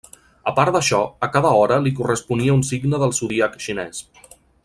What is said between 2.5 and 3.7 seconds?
un signe del zodíac